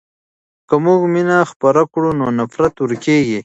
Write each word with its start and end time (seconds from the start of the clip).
که 0.67 0.75
موږ 0.85 1.01
مینه 1.13 1.37
خپره 1.51 1.81
کړو 1.91 2.09
نو 2.19 2.25
نفرت 2.39 2.73
ورکېږي. 2.79 3.39